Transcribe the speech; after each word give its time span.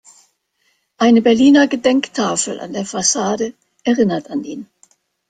Eine 0.97 1.21
"Berliner 1.21 1.67
Gedenktafel" 1.67 2.59
an 2.59 2.73
der 2.73 2.87
Fassade 2.87 3.53
erinnert 3.85 4.31
an 4.31 4.43
ihn. 4.43 4.67